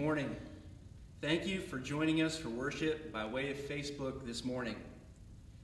[0.00, 0.34] Morning.
[1.20, 4.76] Thank you for joining us for worship by way of Facebook this morning.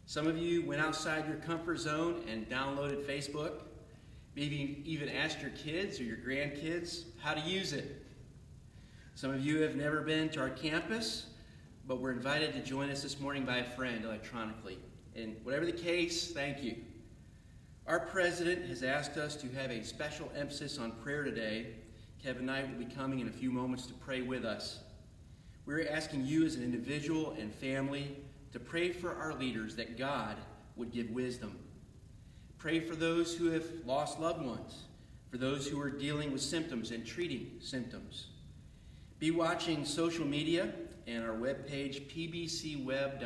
[0.04, 3.62] Some of you went outside your comfort zone and downloaded Facebook.
[4.34, 8.04] Maybe even asked your kids or your grandkids how to use it.
[9.14, 11.28] Some of you have never been to our campus,
[11.88, 14.78] but were invited to join us this morning by a friend electronically.
[15.16, 16.76] And whatever the case, thank you.
[17.86, 21.68] Our president has asked us to have a special emphasis on prayer today.
[22.22, 24.80] Kevin Knight will be coming in a few moments to pray with us.
[25.64, 28.16] We're asking you as an individual and family
[28.52, 30.36] to pray for our leaders that God
[30.76, 31.58] would give wisdom.
[32.58, 34.84] Pray for those who have lost loved ones,
[35.30, 38.28] for those who are dealing with symptoms and treating symptoms.
[39.18, 40.72] Be watching social media
[41.06, 43.18] and our webpage, pbcweb.org,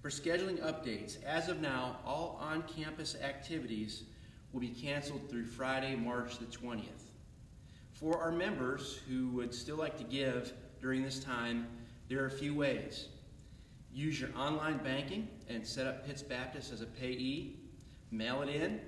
[0.00, 1.22] for scheduling updates.
[1.24, 4.04] As of now, all on campus activities
[4.52, 7.03] will be canceled through Friday, March the 20th.
[8.04, 11.66] For our members who would still like to give during this time,
[12.06, 13.08] there are a few ways.
[13.94, 17.60] Use your online banking and set up Pitts Baptist as a payee.
[18.10, 18.78] Mail it in.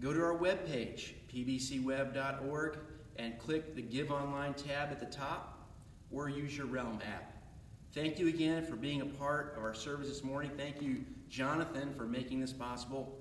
[0.00, 2.78] Go to our webpage, pbcweb.org,
[3.14, 5.70] and click the Give Online tab at the top,
[6.10, 7.44] or use your Realm app.
[7.92, 10.50] Thank you again for being a part of our service this morning.
[10.56, 13.20] Thank you, Jonathan, for making this possible.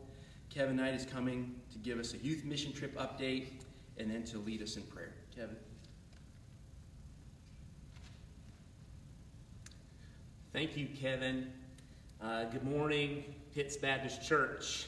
[0.50, 3.50] Kevin Knight is coming to give us a youth mission trip update
[3.98, 5.00] and then to lead us in prayer.
[5.36, 5.56] Kevin.
[10.52, 11.47] Thank you, Kevin.
[12.22, 13.24] Uh, good morning,
[13.56, 14.88] Pitts Baptist Church.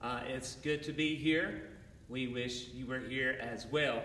[0.00, 1.68] Uh, it's good to be here.
[2.08, 4.02] We wish you were here as well.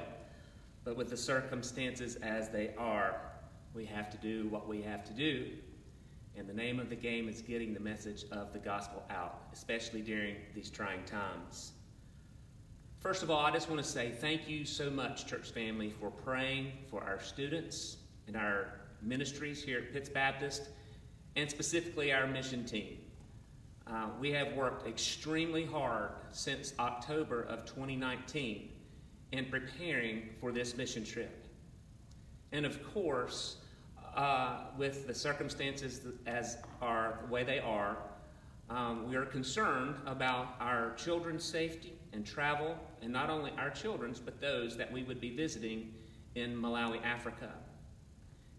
[0.83, 3.21] But with the circumstances as they are,
[3.73, 5.47] we have to do what we have to do.
[6.35, 10.01] And the name of the game is getting the message of the gospel out, especially
[10.01, 11.71] during these trying times.
[12.99, 16.11] First of all, I just want to say thank you so much, church family, for
[16.11, 17.95] praying for our students
[18.27, 20.63] and our ministries here at Pitts Baptist,
[21.37, 22.97] and specifically our mission team.
[23.87, 28.69] Uh, we have worked extremely hard since October of 2019
[29.31, 31.47] in preparing for this mission trip.
[32.51, 33.57] And of course,
[34.13, 37.95] uh, with the circumstances as are the way they are,
[38.69, 44.19] um, we are concerned about our children's safety and travel, and not only our children's,
[44.19, 45.93] but those that we would be visiting
[46.35, 47.49] in Malawi, Africa.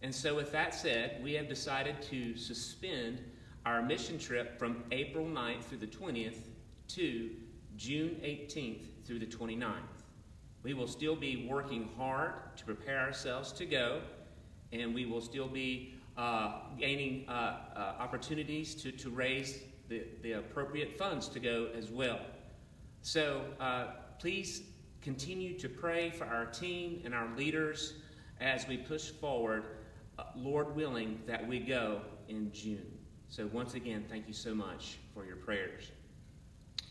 [0.03, 3.23] And so, with that said, we have decided to suspend
[3.67, 6.39] our mission trip from April 9th through the 20th
[6.89, 7.31] to
[7.77, 9.75] June 18th through the 29th.
[10.63, 14.01] We will still be working hard to prepare ourselves to go,
[14.73, 20.33] and we will still be uh, gaining uh, uh, opportunities to, to raise the, the
[20.33, 22.21] appropriate funds to go as well.
[23.03, 23.87] So uh,
[24.19, 24.63] please
[25.01, 27.95] continue to pray for our team and our leaders
[28.41, 29.65] as we push forward,
[30.19, 32.87] uh, Lord willing, that we go in June.
[33.29, 35.93] So, once again, thank you so much for your prayers.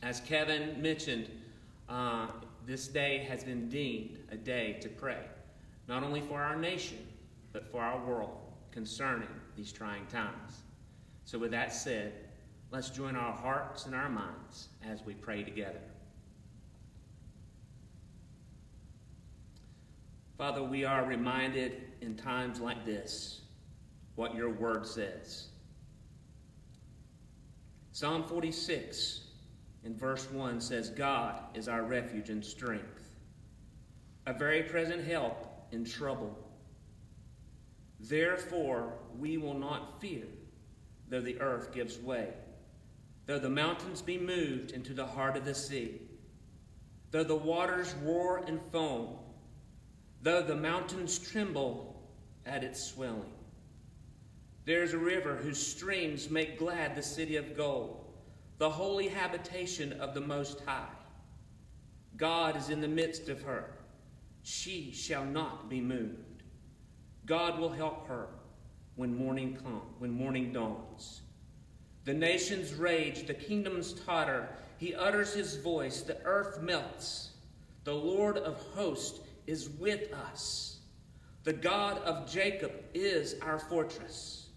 [0.02, 1.30] As Kevin mentioned,
[1.90, 2.28] uh,
[2.66, 5.26] this day has been deemed a day to pray,
[5.88, 7.06] not only for our nation,
[7.52, 8.38] but for our world
[8.72, 10.62] concerning these trying times.
[11.26, 12.14] So, with that said,
[12.72, 15.82] let's join our hearts and our minds as we pray together.
[20.40, 23.42] Father, we are reminded in times like this
[24.16, 25.50] what your word says.
[27.92, 29.26] Psalm 46
[29.84, 33.18] in verse 1 says, God is our refuge and strength,
[34.28, 36.34] a very present help in trouble.
[38.00, 40.24] Therefore, we will not fear,
[41.10, 42.30] though the earth gives way,
[43.26, 46.00] though the mountains be moved into the heart of the sea,
[47.12, 49.18] though the waters roar and foam,
[50.22, 52.02] though the mountains tremble
[52.46, 53.34] at its swelling.
[54.66, 57.90] There is a river whose streams make glad the city of God,
[58.58, 60.86] the holy habitation of the Most High.
[62.18, 63.72] God is in the midst of her.
[64.44, 66.44] She shall not be moved.
[67.26, 68.28] God will help her
[68.96, 71.22] when morning comes, when morning dawns.
[72.04, 74.50] The nations rage, the kingdoms totter.
[74.78, 77.30] He utters his voice, the earth melts.
[77.86, 79.20] The Lord of hosts
[79.50, 80.78] is with us.
[81.44, 84.50] The God of Jacob is our fortress.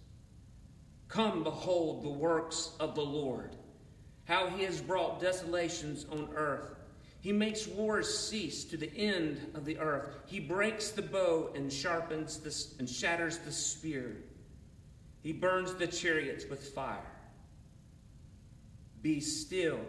[1.09, 3.57] Come, behold the works of the Lord,
[4.25, 6.75] how he has brought desolations on earth.
[7.21, 10.09] He makes wars cease to the end of the earth.
[10.27, 14.17] He breaks the bow and sharpens the, and shatters the spear.
[15.23, 16.99] He burns the chariots with fire.
[19.01, 19.81] Be still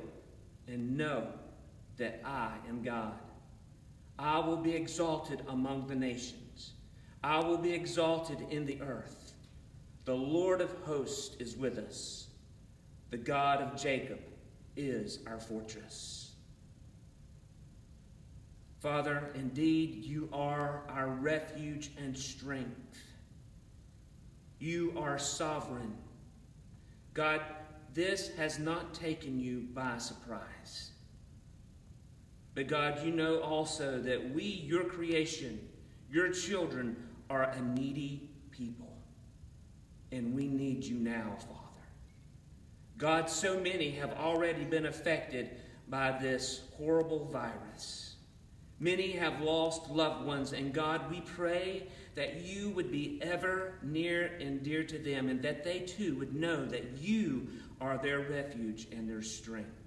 [0.68, 1.28] and know
[1.98, 3.20] that I am God.
[4.18, 6.74] I will be exalted among the nations.
[7.24, 9.34] I will be exalted in the earth.
[10.06, 12.28] The Lord of hosts is with us.
[13.10, 14.20] The God of Jacob
[14.76, 16.32] is our fortress.
[18.80, 22.98] Father, indeed, you are our refuge and strength.
[24.60, 25.96] You are sovereign.
[27.14, 27.42] God,
[27.94, 30.93] this has not taken you by surprise.
[32.56, 35.60] But God, you know also that we, your creation,
[36.10, 36.96] your children,
[37.30, 38.96] are a needy people.
[40.12, 41.60] And we need you now, Father.
[42.98, 45.50] God, so many have already been affected
[45.90, 48.16] by this horrible virus.
[48.80, 54.38] Many have lost loved ones, and God, we pray that you would be ever near
[54.40, 57.48] and dear to them, and that they too would know that you
[57.82, 59.83] are their refuge and their strength.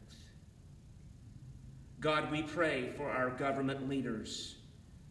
[2.07, 4.59] God, we pray for our government leaders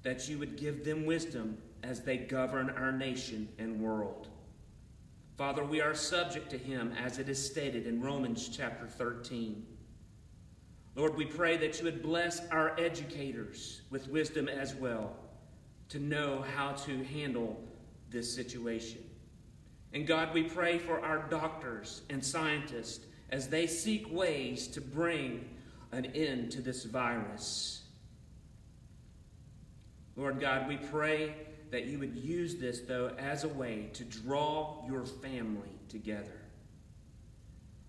[0.04, 4.30] that you would give them wisdom as they govern our nation and world.
[5.38, 9.66] Father, we are subject to him as it is stated in Romans chapter 13.
[10.96, 15.18] Lord, we pray that you would bless our educators with wisdom as well
[15.90, 17.62] to know how to handle
[18.10, 19.04] this situation.
[19.92, 25.50] And God, we pray for our doctors and scientists as they seek ways to bring
[25.96, 27.84] an end to this virus.
[30.16, 31.34] Lord God, we pray
[31.72, 36.42] that you would use this, though, as a way to draw your family together.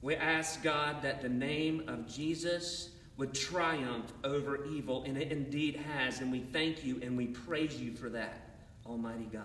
[0.03, 5.76] We ask, God, that the name of Jesus would triumph over evil, and it indeed
[5.76, 8.50] has, and we thank you and we praise you for that,
[8.85, 9.43] Almighty God.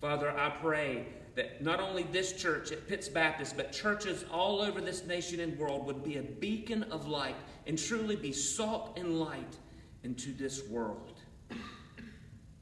[0.00, 4.80] Father, I pray that not only this church at Pitts Baptist, but churches all over
[4.80, 7.36] this nation and world would be a beacon of light
[7.66, 9.56] and truly be salt and light
[10.02, 11.20] into this world.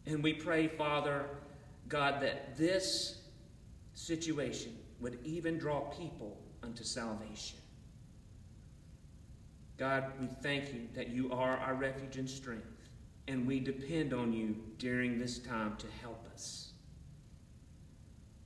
[0.06, 1.26] And we pray, Father,
[1.88, 3.20] God, that this
[3.94, 7.58] situation would even draw people unto salvation.
[9.76, 12.88] God, we thank you that you are our refuge and strength,
[13.28, 16.67] and we depend on you during this time to help us.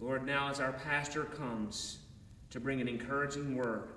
[0.02, 1.98] Lord, now as our pastor comes
[2.50, 3.90] to bring an encouraging word,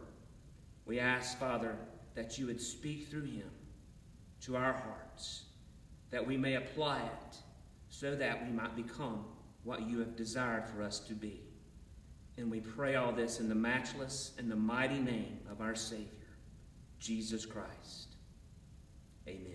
[0.85, 1.75] we ask, Father,
[2.13, 3.49] that you would speak through him
[4.41, 5.45] to our hearts,
[6.11, 7.37] that we may apply it
[7.89, 9.25] so that we might become
[9.63, 11.41] what you have desired for us to be.
[12.37, 16.05] And we pray all this in the matchless and the mighty name of our Savior,
[16.99, 18.15] Jesus Christ.
[19.27, 19.54] Amen.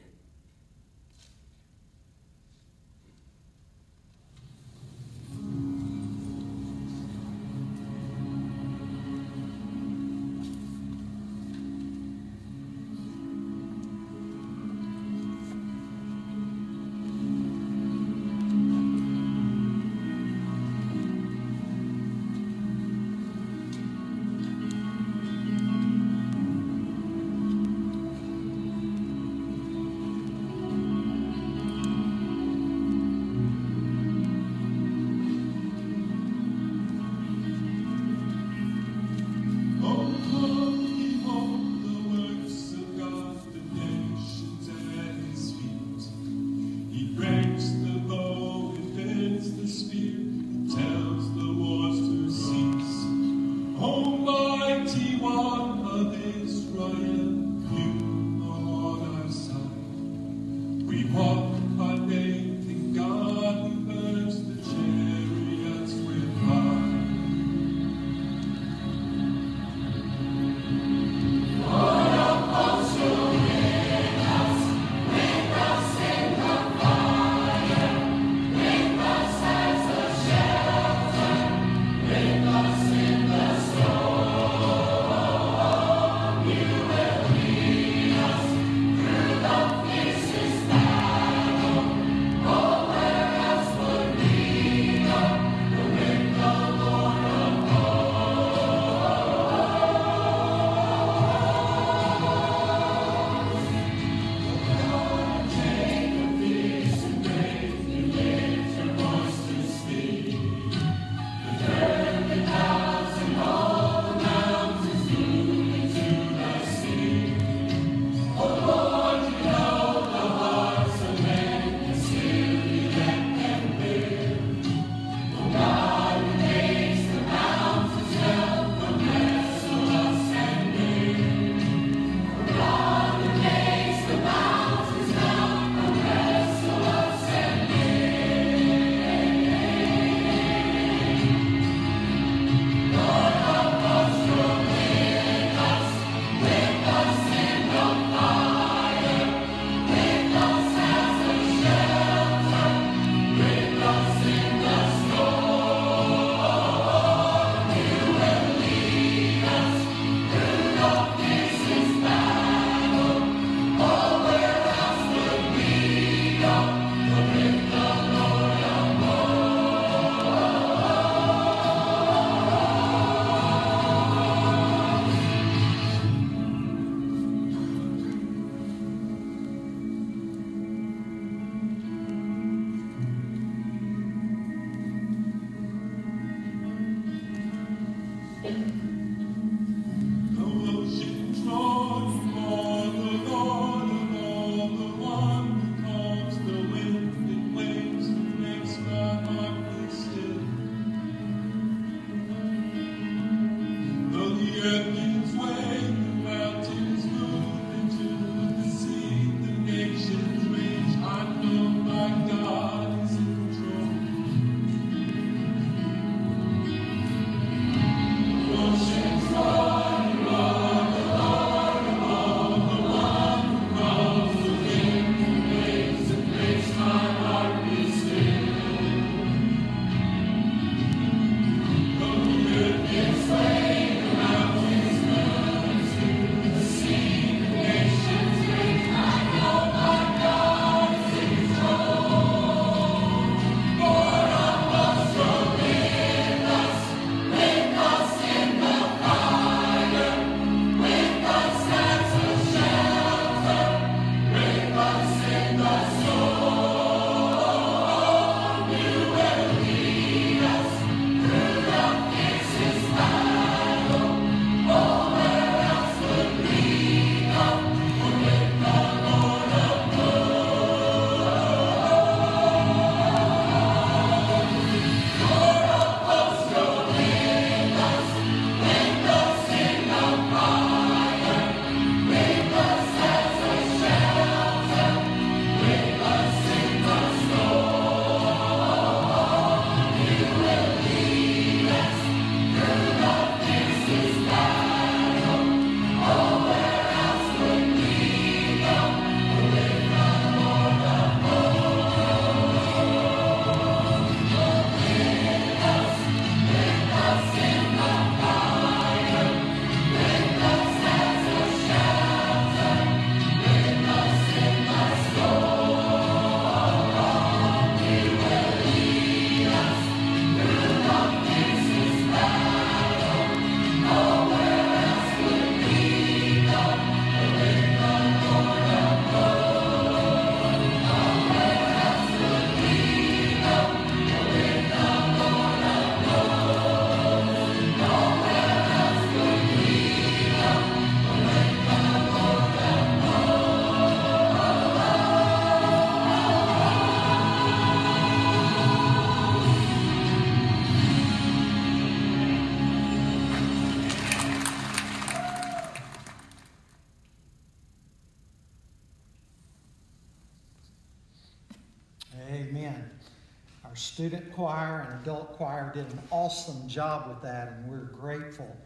[364.01, 368.57] Student choir and adult choir did an awesome job with that, and we're grateful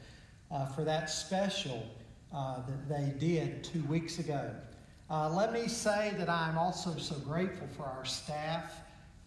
[0.53, 1.85] uh, for that special
[2.33, 4.49] uh, that they did two weeks ago.
[5.11, 8.77] Uh, let me say that I'm also so grateful for our staff,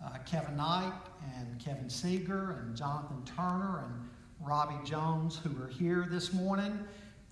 [0.02, 0.94] uh, Kevin Knight
[1.36, 4.10] and Kevin Seeger and Jonathan Turner and
[4.40, 6.80] Robbie Jones, who are here this morning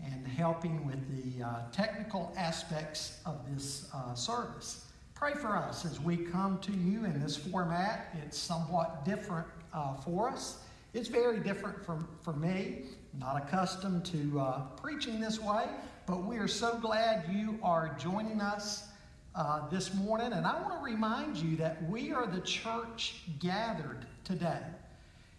[0.04, 4.86] and helping with the uh, technical aspects of this uh, service.
[5.16, 8.14] Pray for us as we come to you in this format.
[8.26, 10.58] It's somewhat different uh, for us.
[10.94, 12.84] It's very different from, for me.
[13.18, 15.68] not accustomed to uh, preaching this way,
[16.06, 18.90] but we are so glad you are joining us
[19.36, 20.34] uh, this morning.
[20.34, 24.60] And I want to remind you that we are the church gathered today.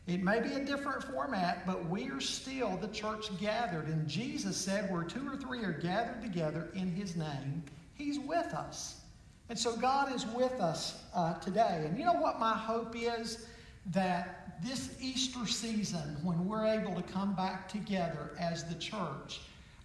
[0.07, 3.89] It may be a different format, but we are still the church gathered.
[3.89, 7.63] And Jesus said, Where two or three are gathered together in his name,
[7.95, 9.03] he's with us.
[9.49, 11.85] And so God is with us uh, today.
[11.87, 13.47] And you know what my hope is?
[13.93, 19.41] That this Easter season, when we're able to come back together as the church,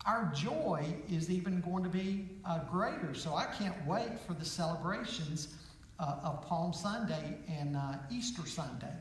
[0.05, 3.13] our joy is even going to be uh, greater.
[3.13, 5.49] So I can't wait for the celebrations
[5.99, 8.93] uh, of Palm Sunday and uh, Easter Sunday.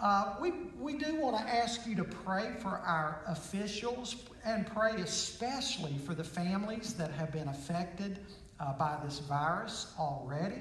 [0.00, 4.92] Uh, we, we do want to ask you to pray for our officials and pray
[5.00, 8.18] especially for the families that have been affected
[8.60, 10.60] uh, by this virus already.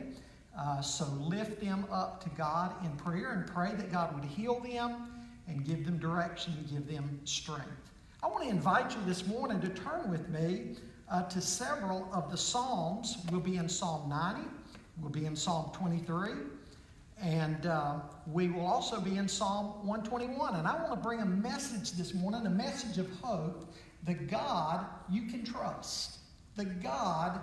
[0.57, 4.59] Uh, so lift them up to God in prayer and pray that God would heal
[4.59, 5.09] them
[5.47, 7.91] and give them direction and give them strength.
[8.21, 10.75] I want to invite you this morning to turn with me
[11.11, 13.17] uh, to several of the Psalms.
[13.31, 14.41] We'll be in Psalm 90,
[15.01, 16.31] we'll be in Psalm 23,
[17.21, 17.95] and uh,
[18.31, 20.55] we will also be in Psalm 121.
[20.55, 23.73] And I want to bring a message this morning, a message of hope,
[24.05, 26.19] the God you can trust.
[26.55, 27.41] The God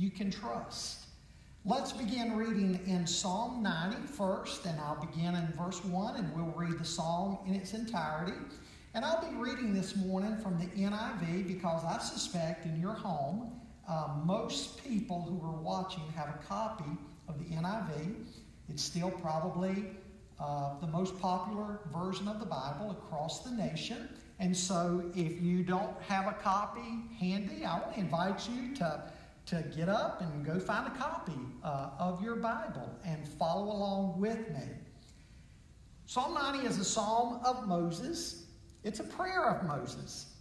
[0.00, 1.04] you can trust.
[1.66, 6.54] Let's begin reading in Psalm 90 first, and I'll begin in verse 1 and we'll
[6.56, 8.32] read the psalm in its entirety.
[8.94, 13.52] And I'll be reading this morning from the NIV because I suspect in your home,
[13.86, 16.96] uh, most people who are watching have a copy
[17.28, 18.24] of the NIV.
[18.70, 19.84] It's still probably
[20.40, 24.08] uh, the most popular version of the Bible across the nation.
[24.38, 29.02] And so if you don't have a copy handy, I want to invite you to
[29.50, 34.20] to get up and go find a copy uh, of your Bible and follow along
[34.20, 34.62] with me.
[36.06, 38.46] Psalm 90 is a psalm of Moses,
[38.84, 40.34] it's a prayer of Moses.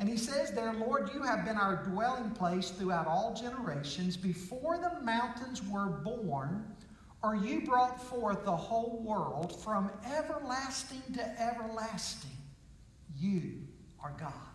[0.00, 4.16] And he says there, Lord, you have been our dwelling place throughout all generations.
[4.16, 6.66] Before the mountains were born,
[7.22, 12.30] or you brought forth the whole world from everlasting to everlasting,
[13.16, 13.54] you
[14.02, 14.45] are God.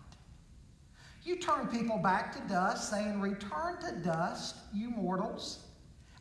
[1.24, 5.60] You turn people back to dust, saying, Return to dust, you mortals.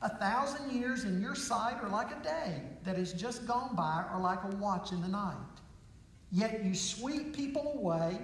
[0.04, 4.06] A thousand years in your sight are like a day that has just gone by,
[4.14, 5.36] or like a watch in the night.
[6.32, 8.20] Yet you sweep people away.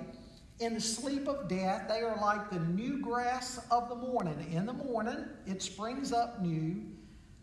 [0.60, 4.52] In the sleep of death, they are like the new grass of the morning.
[4.52, 6.84] In the morning, it springs up new,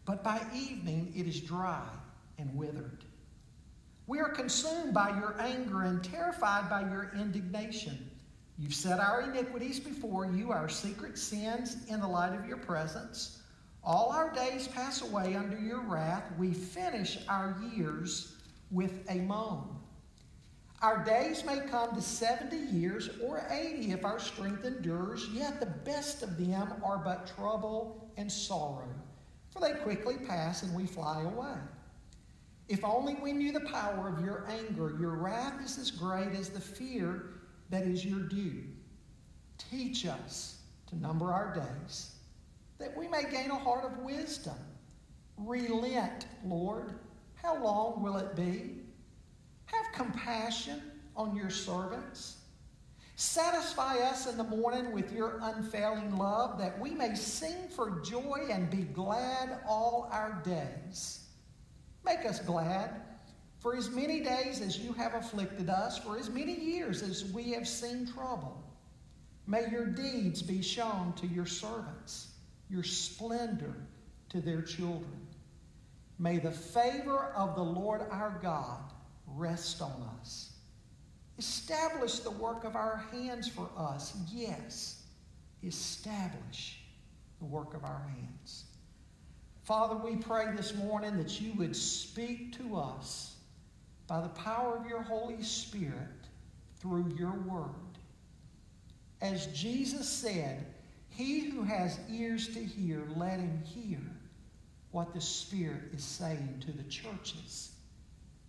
[0.05, 1.87] but by evening, it is dry
[2.39, 3.05] and withered.
[4.07, 8.11] We are consumed by your anger and terrified by your indignation.
[8.59, 13.43] You've set our iniquities before you, our secret sins in the light of your presence.
[13.83, 16.25] All our days pass away under your wrath.
[16.39, 18.37] We finish our years
[18.71, 19.77] with a moan.
[20.83, 25.67] Our days may come to 70 years or 80 if our strength endures, yet the
[25.67, 28.89] best of them are but trouble and sorrow,
[29.51, 31.57] for they quickly pass and we fly away.
[32.69, 36.51] If only we knew the power of your anger, your wrath is as great as
[36.51, 37.34] the fear
[37.75, 38.63] that is your due.
[39.71, 42.15] Teach us to number our days,
[42.79, 44.55] that we may gain a heart of wisdom.
[45.39, 46.95] Relent, Lord.
[47.35, 48.77] How long will it be?
[49.67, 50.83] Have compassion
[51.17, 52.37] on your servants.
[53.17, 58.47] Satisfy us in the morning with your unfailing love, that we may sing for joy
[58.51, 61.27] and be glad all our days.
[62.05, 63.03] Make us glad
[63.65, 67.51] for as many days as you have afflicted us, for as many years as we
[67.53, 68.63] have seen trouble,
[69.47, 72.35] may your deeds be shown to your servants,
[72.69, 73.75] your splendor
[74.29, 75.27] to their children.
[76.19, 78.83] May the favor of the Lord our God
[79.29, 80.51] rest on us.
[81.39, 84.15] Establish the work of our hands for us.
[84.31, 85.05] Yes,
[85.63, 86.81] establish
[87.39, 88.65] the work of our hands.
[89.63, 93.34] Father, we pray this morning that you would speak to us
[94.07, 96.09] by the power of your Holy Spirit
[96.79, 97.71] through your word.
[99.21, 100.67] As Jesus said,
[101.09, 104.01] He who has ears to hear, let him hear
[104.91, 107.73] what the Spirit is saying to the churches.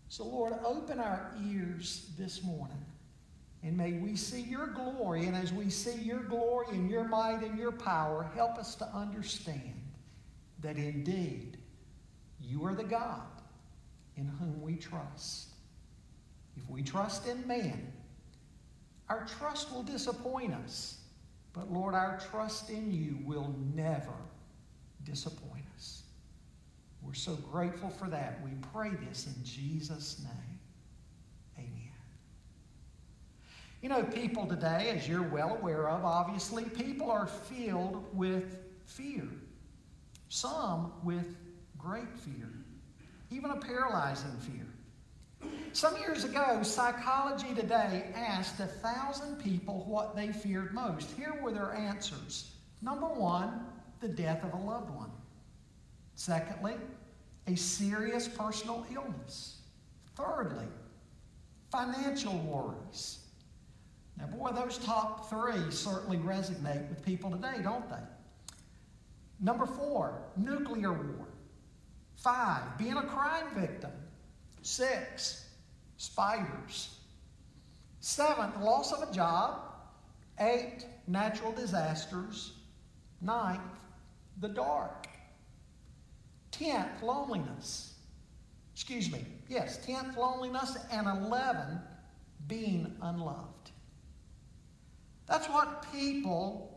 [0.10, 2.86] So, Lord, open our ears this morning.
[3.64, 5.26] And may we see your glory.
[5.26, 8.86] And as we see your glory and your might and your power, help us to
[8.94, 9.74] understand
[10.62, 11.58] that indeed
[12.40, 13.24] you are the God
[14.18, 15.50] in whom we trust.
[16.58, 17.92] If we trust in man,
[19.10, 21.00] our trust will disappoint us.
[21.54, 24.14] But Lord, our trust in you will never
[25.04, 26.04] disappoint us.
[27.02, 28.40] We're so grateful for that.
[28.44, 30.60] We pray this in Jesus' name.
[31.58, 31.92] Amen.
[33.82, 39.28] You know, people today, as you're well aware of, obviously, people are filled with fear.
[40.30, 41.38] Some with
[41.78, 42.50] great fear,
[43.32, 44.66] even a paralyzing fear.
[45.74, 51.12] Some years ago, Psychology Today asked a thousand people what they feared most.
[51.12, 52.52] Here were their answers.
[52.82, 53.66] Number one,
[54.00, 55.12] the death of a loved one.
[56.16, 56.76] Secondly,
[57.48, 59.58] a serious personal illness.
[60.16, 60.68] Thirdly,
[61.70, 63.20] financial worries.
[64.18, 67.98] Now, boy, those top three certainly resonate with people today, don't they?
[69.42, 71.28] Number four, nuclear war.
[72.16, 73.92] Five, being a crime victim.
[74.62, 75.50] Six,
[75.98, 77.00] spiders.
[78.00, 79.62] Seven, loss of a job.
[80.40, 82.54] Eight, natural disasters.
[83.22, 83.62] Ninth,
[84.42, 85.08] the dark.
[86.52, 87.94] Tenth, loneliness.
[88.74, 89.26] Excuse me.
[89.48, 90.78] Yes, tenth, loneliness.
[90.92, 91.80] And eleven,
[92.48, 93.72] being unloved.
[95.28, 96.75] That's what people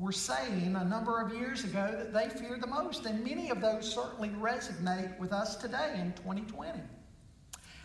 [0.00, 3.04] were saying a number of years ago that they feared the most.
[3.04, 6.80] And many of those certainly resonate with us today in 2020.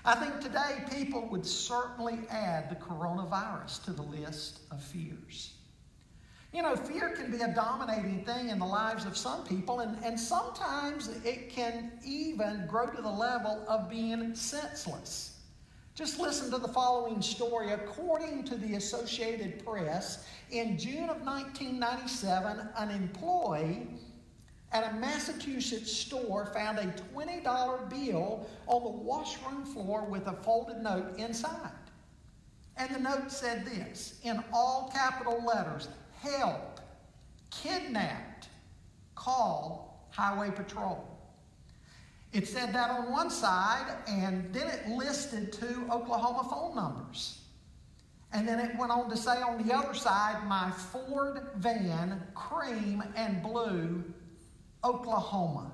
[0.05, 5.55] I think today people would certainly add the coronavirus to the list of fears.
[6.53, 10.01] You know, fear can be a dominating thing in the lives of some people, and,
[10.05, 15.34] and sometimes it can even grow to the level of being senseless.
[15.95, 17.71] Just listen to the following story.
[17.71, 23.87] According to the Associated Press, in June of 1997, an employee
[24.73, 30.83] at a Massachusetts store found a $20 bill on the washroom floor with a folded
[30.83, 31.71] note inside.
[32.75, 35.87] And the note said this in all capital letters
[36.19, 36.81] Help,
[37.51, 38.49] kidnapped,
[39.15, 41.14] call Highway Patrol.
[42.35, 47.39] It said that on one side, and then it listed two Oklahoma phone numbers.
[48.33, 53.01] And then it went on to say on the other side, my Ford van, cream
[53.15, 54.03] and blue,
[54.83, 55.71] Oklahoma.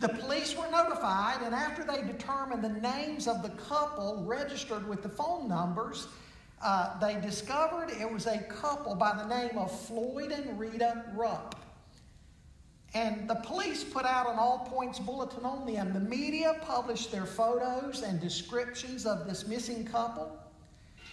[0.00, 5.02] The police were notified, and after they determined the names of the couple registered with
[5.02, 6.08] the phone numbers,
[6.60, 11.54] uh, they discovered it was a couple by the name of Floyd and Rita Rupp.
[12.94, 15.92] And the police put out an all points bulletin on them.
[15.92, 20.36] The media published their photos and descriptions of this missing couple.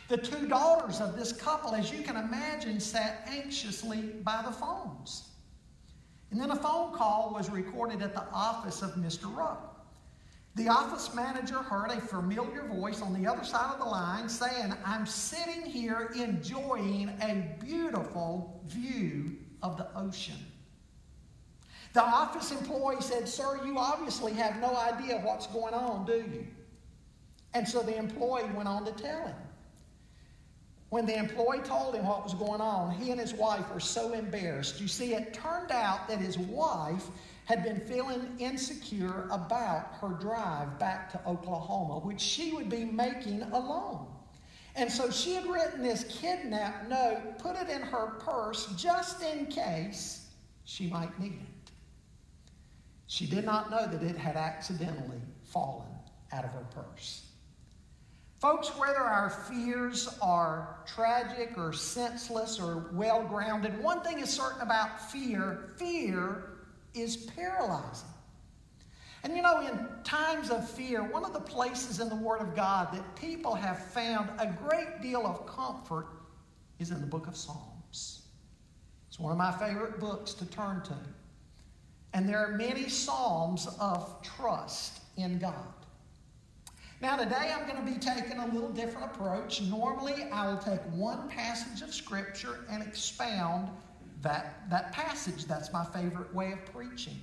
[0.07, 5.29] The two daughters of this couple, as you can imagine, sat anxiously by the phones.
[6.31, 9.33] And then a phone call was recorded at the office of Mr.
[9.35, 9.85] Rupp.
[10.55, 14.73] The office manager heard a familiar voice on the other side of the line saying,
[14.83, 20.37] I'm sitting here enjoying a beautiful view of the ocean.
[21.97, 26.45] The office employee said, Sir, you obviously have no idea what's going on, do you?
[27.55, 29.35] And so the employee went on to tell him.
[30.89, 34.13] When the employee told him what was going on, he and his wife were so
[34.13, 34.79] embarrassed.
[34.79, 37.07] You see, it turned out that his wife
[37.45, 43.41] had been feeling insecure about her drive back to Oklahoma, which she would be making
[43.41, 44.05] alone.
[44.75, 49.47] And so she had written this kidnap note, put it in her purse just in
[49.47, 50.27] case
[50.63, 51.56] she might need it.
[53.07, 55.87] She did not know that it had accidentally fallen
[56.33, 57.23] out of her purse.
[58.39, 64.61] Folks, whether our fears are tragic or senseless or well grounded, one thing is certain
[64.61, 66.49] about fear fear
[66.93, 68.09] is paralyzing.
[69.23, 72.55] And you know, in times of fear, one of the places in the Word of
[72.55, 76.07] God that people have found a great deal of comfort
[76.79, 78.21] is in the book of Psalms.
[79.07, 80.95] It's one of my favorite books to turn to.
[82.17, 85.53] And there are many psalms of trust in God.
[86.99, 89.61] Now, today I'm going to be taking a little different approach.
[89.61, 93.69] Normally, I will take one passage of Scripture and expound
[94.23, 95.45] that, that passage.
[95.45, 97.19] That's my favorite way of preaching.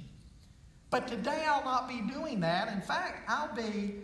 [0.90, 2.72] But today I'll not be doing that.
[2.72, 3.96] In fact, I'll be,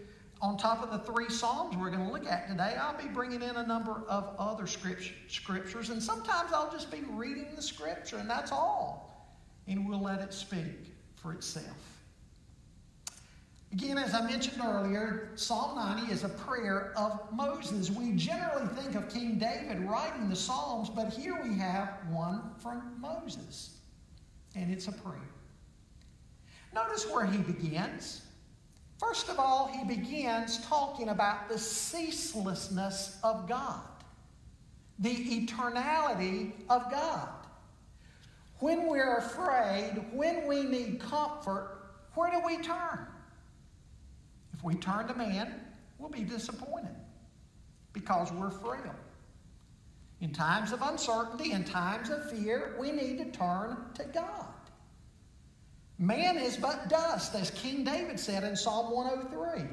[0.42, 3.42] on top of the three Psalms we're going to look at today, I'll be bringing
[3.42, 5.90] in a number of other scriptures.
[5.90, 9.09] And sometimes I'll just be reading the Scripture, and that's all
[9.70, 12.00] and we'll let it speak for itself.
[13.72, 17.88] Again, as I mentioned earlier, Psalm 90 is a prayer of Moses.
[17.88, 23.00] We generally think of King David writing the Psalms, but here we have one from
[23.00, 23.76] Moses,
[24.56, 25.20] and it's a prayer.
[26.74, 28.22] Notice where he begins.
[28.98, 33.86] First of all, he begins talking about the ceaselessness of God,
[34.98, 35.14] the
[35.46, 37.39] eternality of God.
[38.60, 41.78] When we're afraid, when we need comfort,
[42.14, 43.06] where do we turn?
[44.52, 45.54] If we turn to man,
[45.98, 46.94] we'll be disappointed
[47.92, 48.94] because we're frail.
[50.20, 54.46] In times of uncertainty, in times of fear, we need to turn to God.
[55.98, 59.64] Man is but dust, as King David said in Psalm 103.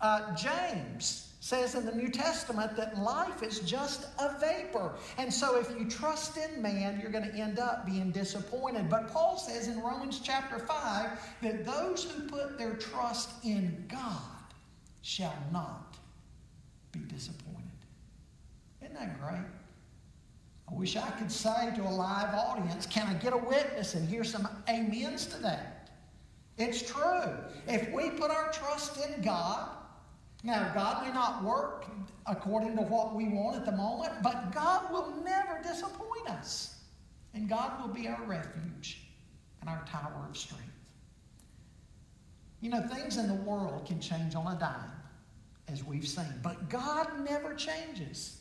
[0.00, 4.92] Uh, James says in the New Testament that life is just a vapor.
[5.16, 8.90] And so if you trust in man, you're going to end up being disappointed.
[8.90, 14.20] But Paul says in Romans chapter 5 that those who put their trust in God
[15.00, 15.96] shall not
[16.92, 17.62] be disappointed.
[18.82, 19.40] Isn't that great?
[20.70, 24.06] I wish I could say to a live audience, can I get a witness and
[24.06, 25.88] hear some amens to that?
[26.58, 27.38] It's true.
[27.66, 29.77] If we put our trust in God,
[30.48, 31.84] now, God may not work
[32.26, 36.80] according to what we want at the moment, but God will never disappoint us.
[37.34, 39.02] And God will be our refuge
[39.60, 40.64] and our tower of strength.
[42.62, 44.90] You know, things in the world can change on a dime,
[45.70, 48.40] as we've seen, but God never changes.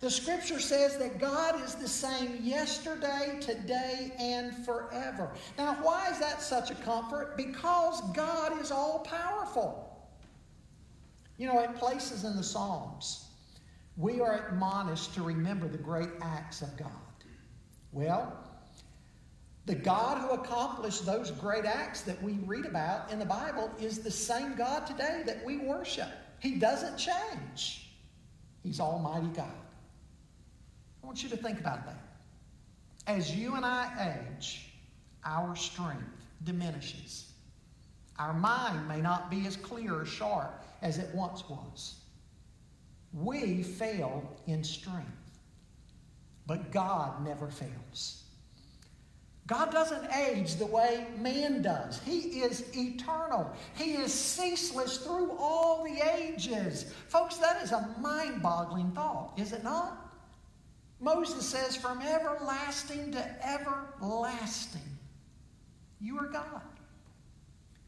[0.00, 5.30] The scripture says that God is the same yesterday, today, and forever.
[5.56, 7.38] Now, why is that such a comfort?
[7.38, 9.87] Because God is all powerful.
[11.38, 13.28] You know, at places in the Psalms,
[13.96, 16.90] we are admonished to remember the great acts of God.
[17.92, 18.36] Well,
[19.64, 24.00] the God who accomplished those great acts that we read about in the Bible is
[24.00, 26.08] the same God today that we worship.
[26.40, 27.92] He doesn't change,
[28.62, 29.52] He's Almighty God.
[31.02, 32.02] I want you to think about that.
[33.06, 34.70] As you and I age,
[35.24, 37.32] our strength diminishes.
[38.18, 41.96] Our mind may not be as clear or sharp as it once was.
[43.12, 45.40] We fail in strength,
[46.46, 48.24] but God never fails.
[49.48, 52.00] God doesn't age the way man does.
[52.04, 53.50] He is eternal.
[53.76, 56.92] He is ceaseless through all the ages.
[57.08, 60.12] Folks, that is a mind boggling thought, is it not?
[61.00, 64.82] Moses says, from everlasting to everlasting,
[65.98, 66.60] you are God.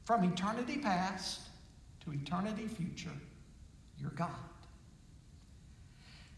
[0.04, 1.40] From eternity past
[2.12, 3.10] eternity future,
[3.98, 4.30] you're God.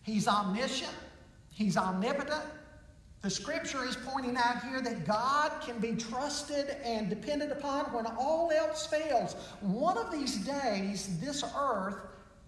[0.03, 0.95] He's omniscient,
[1.51, 2.45] He's omnipotent.
[3.21, 8.05] The scripture is pointing out here that God can be trusted and depended upon when
[8.07, 9.35] all else fails.
[9.61, 11.99] One of these days, this earth,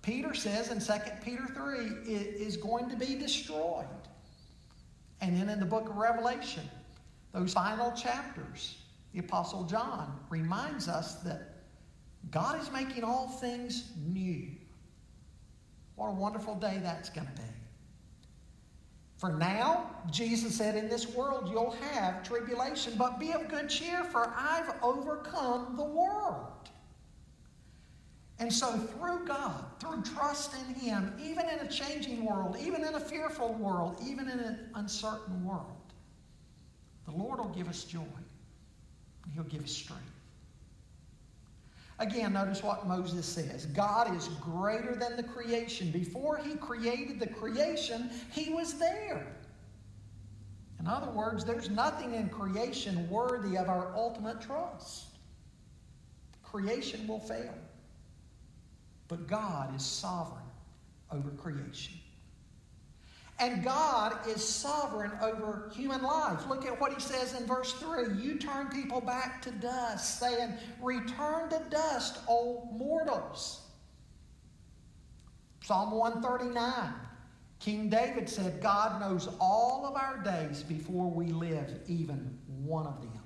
[0.02, 0.92] Peter says in 2
[1.24, 3.86] Peter 3, is going to be destroyed.
[5.20, 6.68] And then in the book of Revelation,
[7.32, 8.78] those final chapters,
[9.12, 11.53] the Apostle John reminds us that
[12.30, 14.48] God is making all things new.
[15.96, 17.48] What a wonderful day that's going to be.
[19.16, 24.04] For now, Jesus said, In this world you'll have tribulation, but be of good cheer,
[24.04, 26.48] for I've overcome the world.
[28.40, 32.96] And so, through God, through trust in Him, even in a changing world, even in
[32.96, 35.76] a fearful world, even in an uncertain world,
[37.04, 38.02] the Lord will give us joy.
[39.32, 40.13] He'll give us strength.
[41.98, 45.90] Again, notice what Moses says God is greater than the creation.
[45.90, 49.26] Before he created the creation, he was there.
[50.80, 55.06] In other words, there's nothing in creation worthy of our ultimate trust.
[56.42, 57.54] Creation will fail,
[59.08, 60.44] but God is sovereign
[61.10, 61.94] over creation.
[63.40, 66.46] And God is sovereign over human life.
[66.48, 70.54] Look at what he says in verse 3 You turn people back to dust, saying,
[70.80, 73.60] Return to dust, O mortals.
[75.62, 76.94] Psalm 139
[77.64, 83.00] King David said, God knows all of our days before we live even one of
[83.00, 83.22] them.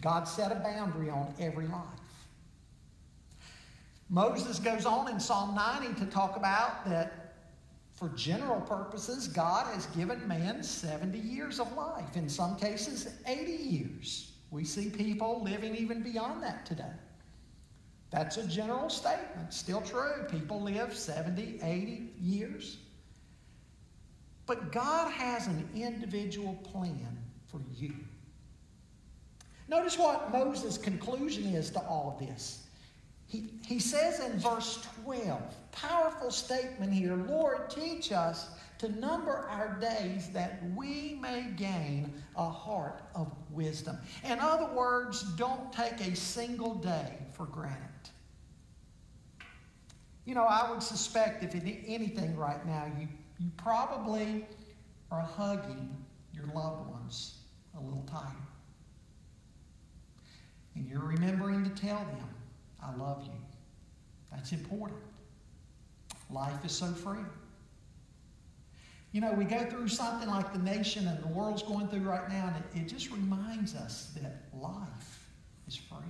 [0.00, 1.82] God set a boundary on every life.
[4.08, 7.21] Moses goes on in Psalm 90 to talk about that
[8.02, 13.52] for general purposes, God has given man 70 years of life, in some cases, 80
[13.52, 14.32] years.
[14.50, 16.90] We see people living even beyond that today.
[18.10, 20.24] That's a general statement, still true.
[20.28, 22.78] People live 70, 80 years.
[24.46, 27.94] But God has an individual plan for you.
[29.68, 32.61] Notice what Moses' conclusion is to all of this.
[33.32, 35.40] He, he says in verse 12,
[35.72, 42.50] powerful statement here Lord, teach us to number our days that we may gain a
[42.50, 43.96] heart of wisdom.
[44.22, 48.10] In other words, don't take a single day for granted.
[50.26, 53.08] You know, I would suspect if anything right now, you,
[53.40, 54.46] you probably
[55.10, 55.96] are hugging
[56.34, 57.38] your loved ones
[57.78, 58.36] a little tighter.
[60.74, 62.28] And you're remembering to tell them,
[62.82, 63.32] I love you.
[64.30, 65.00] That's important.
[66.30, 67.20] Life is so free.
[69.12, 72.28] You know, we go through something like the nation and the world's going through right
[72.30, 75.28] now, and it, it just reminds us that life
[75.68, 76.00] is frail.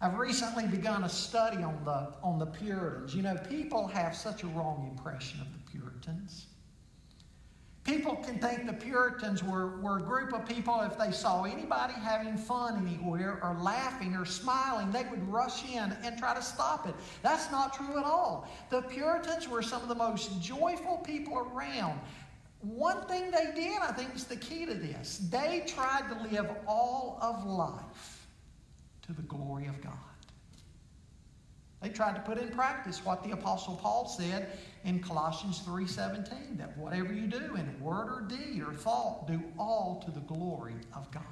[0.00, 3.14] I've recently begun a study on the, on the Puritans.
[3.14, 6.46] You know, people have such a wrong impression of the Puritans.
[7.84, 11.94] People can think the Puritans were, were a group of people, if they saw anybody
[11.94, 16.88] having fun anywhere or laughing or smiling, they would rush in and try to stop
[16.88, 16.94] it.
[17.22, 18.48] That's not true at all.
[18.70, 21.98] The Puritans were some of the most joyful people around.
[22.60, 25.18] One thing they did, I think, is the key to this.
[25.28, 28.28] They tried to live all of life
[29.06, 29.92] to the glory of God.
[31.82, 36.76] They tried to put in practice what the apostle Paul said in Colossians 3:17 that
[36.76, 41.10] whatever you do in word or deed or thought do all to the glory of
[41.10, 41.22] God.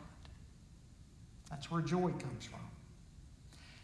[1.50, 2.60] That's where joy comes from.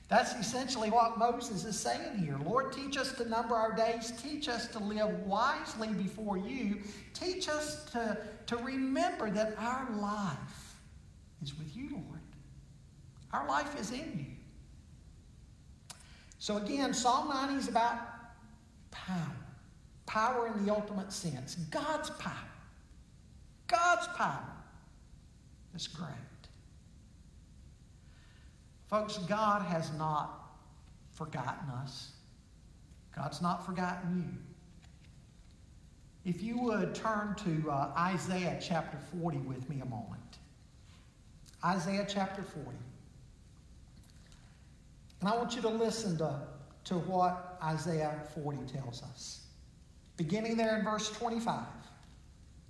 [0.09, 2.39] That's essentially what Moses is saying here.
[2.45, 4.13] Lord, teach us to number our days.
[4.23, 6.81] Teach us to live wisely before you.
[7.13, 10.77] Teach us to, to remember that our life
[11.43, 12.21] is with you, Lord.
[13.33, 14.37] Our life is in you.
[16.39, 17.99] So again, Psalm 90 is about
[18.93, 19.46] power.
[20.07, 21.57] Power in the ultimate sense.
[21.71, 22.33] God's power.
[23.67, 24.53] God's power
[25.75, 26.11] is great.
[28.89, 30.53] Folks, God has not
[31.13, 32.13] forgotten us.
[33.15, 34.25] God's not forgotten
[36.25, 36.31] you.
[36.31, 40.39] If you would turn to uh, Isaiah chapter 40 with me a moment.
[41.65, 42.69] Isaiah chapter 40.
[45.21, 46.41] And I want you to listen to,
[46.85, 49.46] to what Isaiah 40 tells us.
[50.17, 51.65] Beginning there in verse 25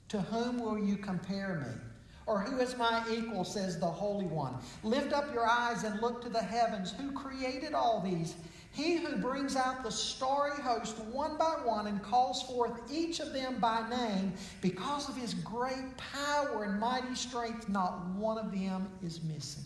[0.08, 1.80] To whom will you compare me?
[2.26, 4.54] Or who is my equal, says the Holy One?
[4.82, 6.92] Lift up your eyes and look to the heavens.
[6.92, 8.34] Who created all these?
[8.72, 13.32] He who brings out the starry host one by one and calls forth each of
[13.32, 18.90] them by name, because of his great power and mighty strength, not one of them
[19.02, 19.64] is missing.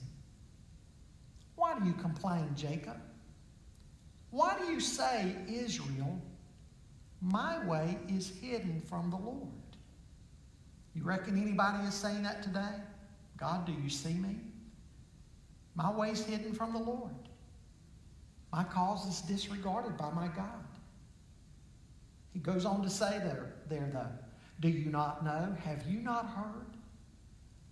[1.57, 3.01] Why do you complain, Jacob?
[4.31, 6.21] Why do you say, Israel,
[7.21, 9.49] my way is hidden from the Lord?
[10.95, 12.75] You reckon anybody is saying that today?
[13.37, 14.37] God, do you see me?
[15.75, 17.15] My way's hidden from the Lord.
[18.53, 20.65] My cause is disregarded by my God.
[22.33, 24.07] He goes on to say there, there though,
[24.61, 25.57] do you not know?
[25.65, 26.70] Have you not heard?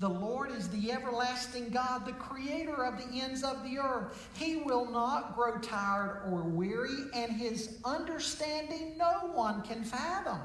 [0.00, 4.28] The Lord is the everlasting God, the creator of the ends of the earth.
[4.34, 10.40] He will not grow tired or weary, and his understanding no one can fathom.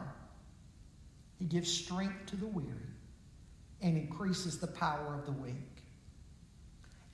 [1.38, 2.70] He gives strength to the weary
[3.82, 5.73] and increases the power of the weak.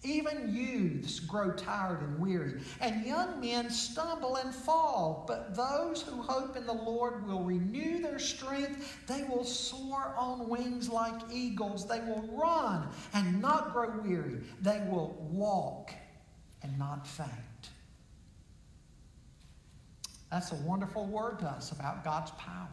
[0.01, 5.25] Even youths grow tired and weary, and young men stumble and fall.
[5.27, 9.05] But those who hope in the Lord will renew their strength.
[9.07, 11.85] They will soar on wings like eagles.
[11.85, 14.37] They will run and not grow weary.
[14.61, 15.91] They will walk
[16.63, 17.29] and not faint.
[20.31, 22.69] That's a wonderful word to us about God's power.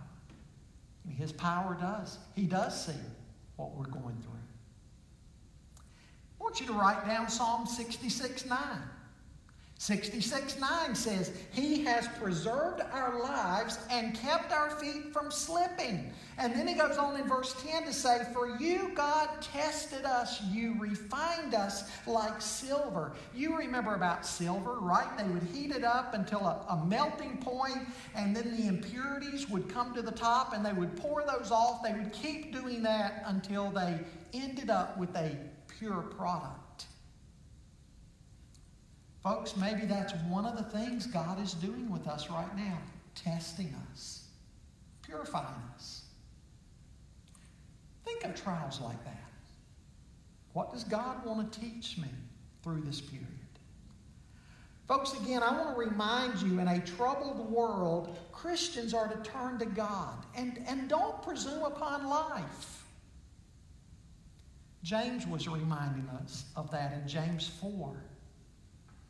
[1.09, 2.19] His power does.
[2.35, 3.01] He does see
[3.57, 4.36] what we're going through.
[6.47, 8.59] Want you to write down Psalm 66 9.
[9.79, 16.13] 66 9 says, He has preserved our lives and kept our feet from slipping.
[16.39, 20.41] And then he goes on in verse 10 to say, For you, God, tested us,
[20.45, 23.11] you refined us like silver.
[23.35, 25.19] You remember about silver, right?
[25.19, 29.69] They would heat it up until a, a melting point, and then the impurities would
[29.69, 31.83] come to the top, and they would pour those off.
[31.83, 33.99] They would keep doing that until they
[34.33, 35.37] ended up with a
[35.79, 36.87] pure product.
[39.23, 42.79] Folks, maybe that's one of the things God is doing with us right now
[43.15, 44.25] testing us,
[45.03, 46.05] purifying us.
[48.05, 49.25] Think of trials like that.
[50.53, 52.09] What does God want to teach me
[52.63, 53.27] through this period?
[54.87, 59.59] Folks, again, I want to remind you in a troubled world, Christians are to turn
[59.59, 62.86] to God and, and don't presume upon life.
[64.87, 67.97] James was reminding us of that in James 4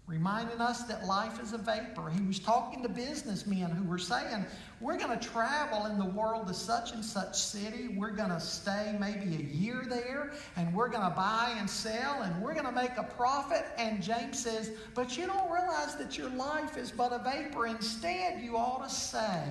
[0.07, 2.09] reminding us that life is a vapor.
[2.11, 4.47] He was talking to businessmen who were saying,
[4.81, 7.89] We're going to travel in the world to such and such city.
[7.89, 12.23] We're going to stay maybe a year there, and we're going to buy and sell,
[12.23, 13.67] and we're going to make a profit.
[13.77, 17.67] And James says, But you don't realize that your life is but a vapor.
[17.67, 19.43] Instead, you ought to say,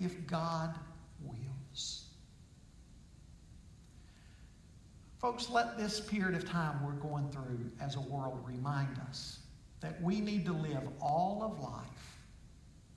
[0.00, 0.74] If God
[5.22, 9.38] Folks, let this period of time we're going through as a world remind us
[9.80, 12.18] that we need to live all of life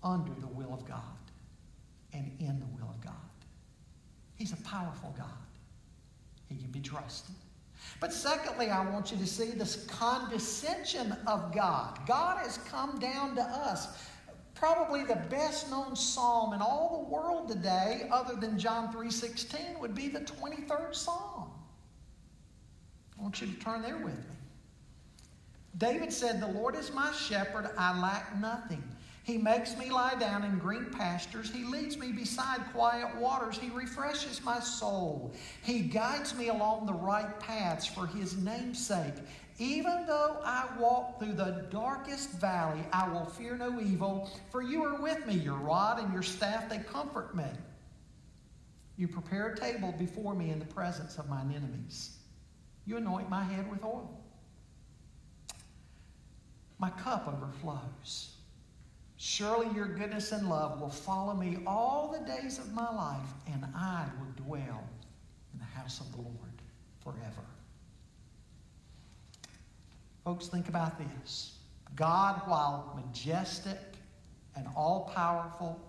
[0.03, 1.01] under the will of God
[2.13, 3.13] and in the will of God.
[4.37, 5.27] He's a powerful God.
[6.49, 7.35] He can be trusted.
[7.99, 11.99] But secondly, I want you to see this condescension of God.
[12.07, 14.03] God has come down to us.
[14.55, 19.93] Probably the best known psalm in all the world today, other than John 3.16, would
[19.93, 21.34] be the 23rd Psalm.
[23.17, 24.35] I want you to turn there with me.
[25.77, 28.83] David said, The Lord is my shepherd, I lack nothing.
[29.23, 31.51] He makes me lie down in green pastures.
[31.51, 33.57] He leads me beside quiet waters.
[33.57, 35.33] He refreshes my soul.
[35.63, 39.15] He guides me along the right paths for his name's sake.
[39.57, 44.83] Even though I walk through the darkest valley, I will fear no evil, for you
[44.83, 45.33] are with me.
[45.33, 47.45] Your rod and your staff, they comfort me.
[48.97, 52.17] You prepare a table before me in the presence of mine enemies.
[52.85, 54.09] You anoint my head with oil.
[56.77, 58.35] My cup overflows.
[59.17, 63.65] Surely your goodness and love will follow me all the days of my life, and
[63.73, 64.83] I will dwell
[65.53, 66.61] in the house of the Lord
[67.01, 67.45] forever.
[70.25, 71.59] Folks, think about this.
[71.95, 73.79] God, while majestic
[74.55, 75.79] and all powerful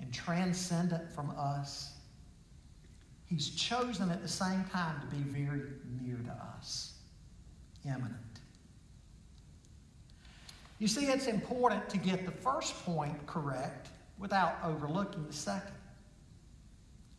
[0.00, 1.89] and transcendent from us,
[3.30, 5.62] He's chosen at the same time to be very
[6.02, 6.94] near to us,
[7.84, 8.16] immanent.
[10.80, 15.74] You see, it's important to get the first point correct without overlooking the second.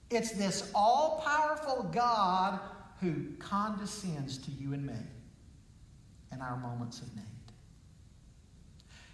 [0.10, 2.60] It's this all powerful God
[3.00, 5.00] who condescends to you and me
[6.34, 7.31] in our moments of need.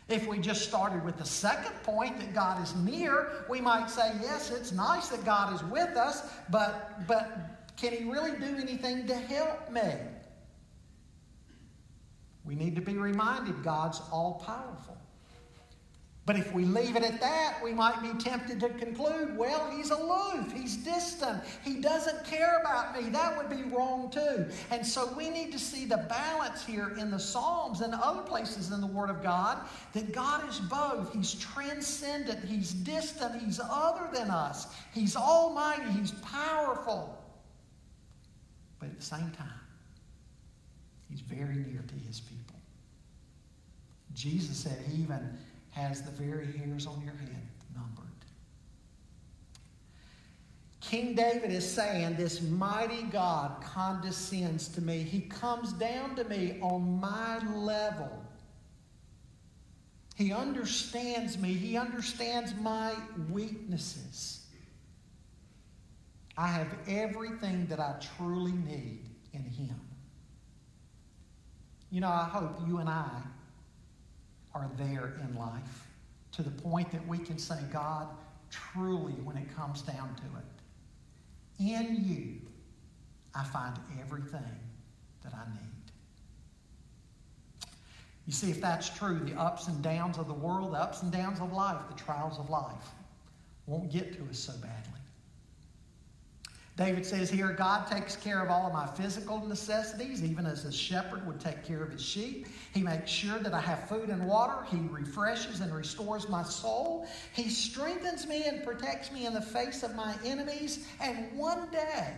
[0.09, 4.13] If we just started with the second point that God is near, we might say,
[4.21, 9.05] yes, it's nice that God is with us, but, but can He really do anything
[9.07, 9.91] to help me?
[12.45, 14.97] We need to be reminded God's all powerful.
[16.27, 19.91] But if we leave it at that, we might be tempted to conclude, well, he's
[19.91, 23.09] aloof, he's distant, he doesn't care about me.
[23.09, 24.45] That would be wrong too.
[24.69, 28.73] And so we need to see the balance here in the Psalms and other places
[28.73, 29.59] in the Word of God
[29.93, 31.13] that God is both.
[31.13, 37.17] He's transcendent, he's distant, he's other than us, he's almighty, he's powerful.
[38.79, 39.47] But at the same time,
[41.09, 42.59] he's very near to his people.
[44.13, 45.37] Jesus said even
[45.77, 48.05] has the very hairs on your head numbered.
[50.81, 55.03] King David is saying, This mighty God condescends to me.
[55.03, 58.11] He comes down to me on my level.
[60.15, 62.95] He understands me, He understands my
[63.29, 64.45] weaknesses.
[66.39, 69.79] I have everything that I truly need in Him.
[71.91, 73.21] You know, I hope you and I
[74.57, 75.87] are there in life
[76.33, 78.07] to the point that we can say, God,
[78.49, 82.41] truly, when it comes down to it, in you,
[83.35, 84.59] I find everything
[85.23, 85.67] that I need.
[88.25, 91.11] You see, if that's true, the ups and downs of the world, the ups and
[91.11, 92.91] downs of life, the trials of life,
[93.67, 94.96] won't get to us so badly.
[96.77, 100.71] David says here, God takes care of all of my physical necessities, even as a
[100.71, 102.45] shepherd would take care of his sheep.
[102.71, 104.63] He makes sure that I have food and water.
[104.69, 107.07] He refreshes and restores my soul.
[107.33, 110.87] He strengthens me and protects me in the face of my enemies.
[111.01, 112.13] And one day,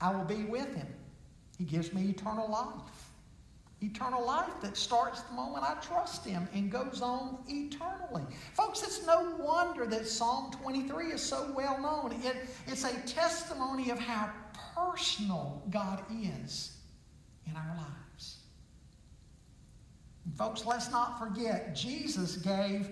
[0.00, 0.88] I will be with him.
[1.58, 2.99] He gives me eternal life
[3.82, 8.24] eternal life that starts the moment I trust Him and goes on eternally.
[8.54, 12.12] Folks, it's no wonder that Psalm 23 is so well known.
[12.22, 14.30] It, it's a testimony of how
[14.74, 16.76] personal God is
[17.46, 18.38] in our lives.
[20.24, 22.90] And folks, let's not forget, Jesus gave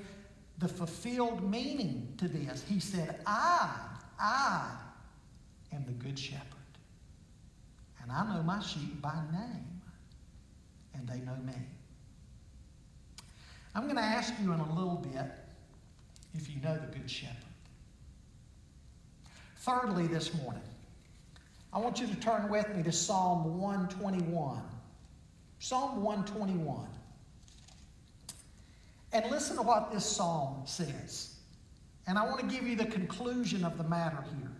[0.58, 2.64] the fulfilled meaning to this.
[2.66, 3.70] He said, I,
[4.18, 4.70] I
[5.72, 6.44] am the good shepherd,
[8.02, 9.77] and I know my sheep by name
[10.98, 11.54] and they know me.
[13.74, 15.30] I'm going to ask you in a little bit
[16.34, 17.36] if you know the Good Shepherd.
[19.56, 20.62] Thirdly, this morning,
[21.72, 24.62] I want you to turn with me to Psalm 121.
[25.58, 26.86] Psalm 121.
[29.12, 31.36] And listen to what this psalm says.
[32.06, 34.50] And I want to give you the conclusion of the matter here.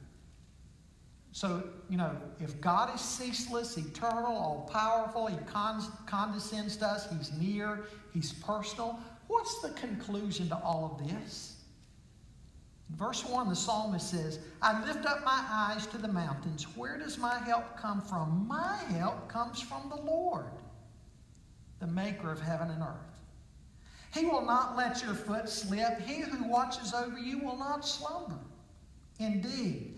[1.32, 5.36] So, you know, if God is ceaseless, eternal, all powerful, He
[6.06, 8.98] condescends to us, He's near, He's personal,
[9.28, 11.54] what's the conclusion to all of this?
[12.96, 16.64] Verse 1, the psalmist says, I lift up my eyes to the mountains.
[16.74, 18.46] Where does my help come from?
[18.48, 20.46] My help comes from the Lord,
[21.80, 23.20] the maker of heaven and earth.
[24.14, 26.00] He will not let your foot slip.
[26.00, 28.38] He who watches over you will not slumber.
[29.18, 29.97] Indeed,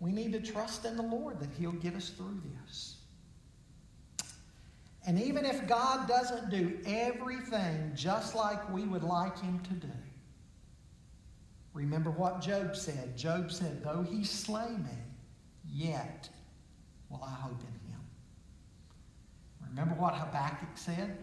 [0.00, 2.96] we need to trust in the Lord that He'll get us through this.
[5.06, 9.92] And even if God doesn't do everything just like we would like Him to do,
[11.74, 13.16] remember what Job said.
[13.16, 14.98] Job said, Though He slay me,
[15.70, 16.28] yet
[17.10, 18.00] will I hope in Him.
[19.68, 21.18] Remember what Habakkuk said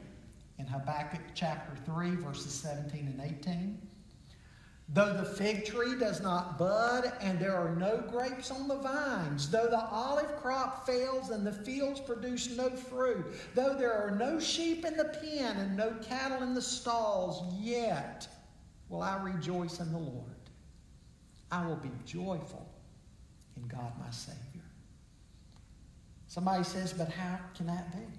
[0.60, 3.87] in Habakkuk chapter 3, verses 17 and 18?
[4.90, 9.50] Though the fig tree does not bud and there are no grapes on the vines,
[9.50, 14.40] though the olive crop fails and the fields produce no fruit, though there are no
[14.40, 18.28] sheep in the pen and no cattle in the stalls, yet
[18.88, 20.24] will I rejoice in the Lord.
[21.52, 22.66] I will be joyful
[23.58, 24.42] in God my Savior.
[26.28, 28.17] Somebody says, but how can that be?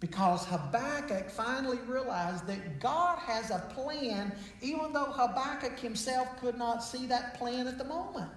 [0.00, 6.84] Because Habakkuk finally realized that God has a plan, even though Habakkuk himself could not
[6.84, 8.30] see that plan at the moment.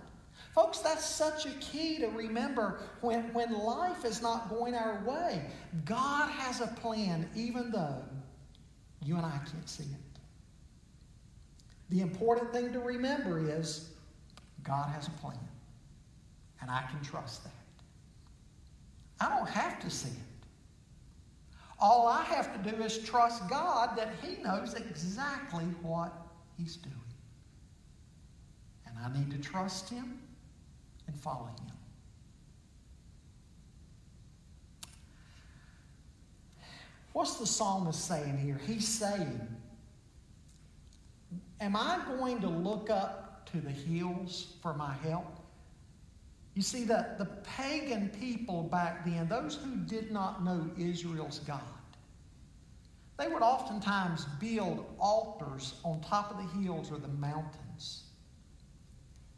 [0.55, 5.45] Folks, that's such a key to remember when, when life is not going our way.
[5.85, 8.03] God has a plan, even though
[9.03, 10.19] you and I can't see it.
[11.89, 13.91] The important thing to remember is
[14.63, 15.37] God has a plan,
[16.61, 17.53] and I can trust that.
[19.19, 20.30] I don't have to see it.
[21.81, 26.13] All I have to do is trust God that He knows exactly what
[26.55, 26.95] He's doing.
[28.85, 30.19] And I need to trust Him
[31.07, 31.71] and follow Him.
[37.13, 38.59] What's the psalmist saying here?
[38.67, 39.47] He's saying,
[41.59, 45.40] Am I going to look up to the hills for my help?
[46.53, 51.61] You see, that the pagan people back then, those who did not know Israel's God,
[53.17, 58.03] they would oftentimes build altars on top of the hills or the mountains.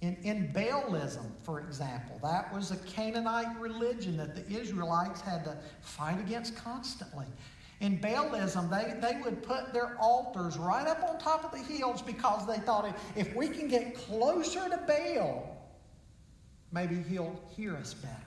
[0.01, 5.57] In, in Baalism, for example, that was a Canaanite religion that the Israelites had to
[5.81, 7.25] fight against constantly.
[7.79, 12.01] In Baalism, they, they would put their altars right up on top of the hills
[12.01, 15.52] because they thought if we can get closer to Baal,
[16.73, 18.17] maybe he'll hear us better.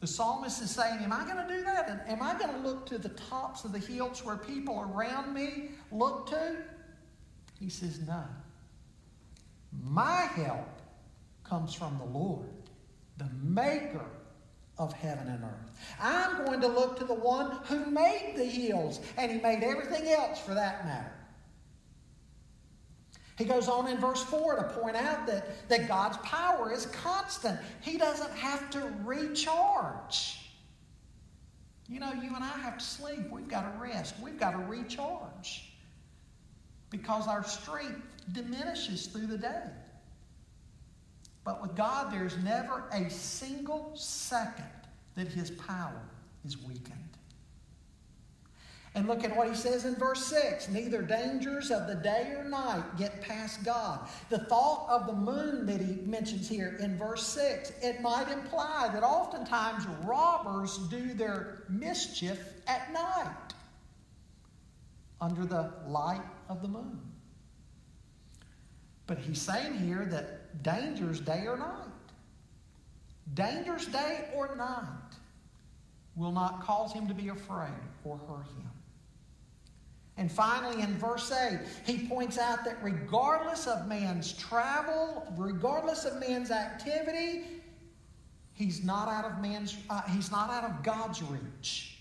[0.00, 2.04] The psalmist is saying, Am I going to do that?
[2.08, 5.70] Am I going to look to the tops of the hills where people around me
[5.90, 6.56] look to?
[7.58, 8.24] He says, No.
[9.82, 10.68] My help
[11.44, 12.48] comes from the Lord,
[13.16, 14.04] the maker
[14.76, 15.70] of heaven and earth.
[16.00, 20.08] I'm going to look to the one who made the hills, and he made everything
[20.08, 21.12] else for that matter.
[23.38, 27.58] He goes on in verse 4 to point out that, that God's power is constant.
[27.80, 30.38] He doesn't have to recharge.
[31.88, 33.30] You know, you and I have to sleep.
[33.30, 34.14] We've got to rest.
[34.22, 35.72] We've got to recharge
[36.90, 38.00] because our strength
[38.32, 39.64] diminishes through the day.
[41.44, 44.64] But with God, there's never a single second
[45.16, 46.00] that His power
[46.44, 47.01] is weakened.
[48.94, 52.44] And look at what he says in verse 6 Neither dangers of the day or
[52.44, 54.00] night get past God.
[54.28, 58.90] The thought of the moon that he mentions here in verse 6, it might imply
[58.92, 63.54] that oftentimes robbers do their mischief at night
[65.22, 67.00] under the light of the moon.
[69.06, 71.88] But he's saying here that dangers day or night.
[73.34, 74.86] Dangers day or night
[76.14, 77.70] will not cause him to be afraid
[78.04, 78.71] or hurt him.
[80.18, 86.20] And finally, in verse 8, he points out that regardless of man's travel, regardless of
[86.20, 87.44] man's activity,
[88.54, 91.98] He's not out of man's, uh, he's not out of God's reach.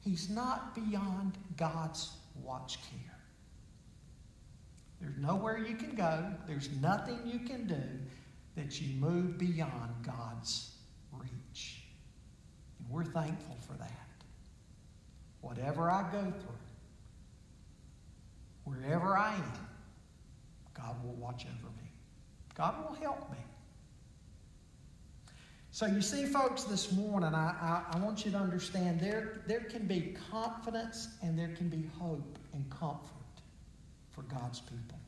[0.00, 2.12] He's not beyond God's
[2.42, 3.18] watch care.
[5.00, 7.82] There's nowhere you can go, there's nothing you can do
[8.54, 10.70] that you move beyond God's
[11.12, 11.82] reach.
[12.78, 13.90] And we're thankful for that.
[15.40, 16.65] Whatever I go through,
[18.66, 19.52] wherever I am,
[20.74, 21.90] God will watch over me.
[22.54, 23.38] God will help me.
[25.70, 29.60] So you see, folks, this morning, I, I, I, want you to understand there, there
[29.60, 33.10] can be confidence and there can be hope and comfort
[34.10, 34.98] for God's people.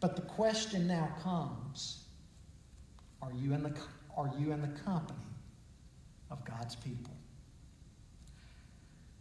[0.00, 2.04] But the question now comes,
[3.22, 3.74] are you in the,
[4.16, 5.18] are you in the company
[6.30, 7.14] of God's people?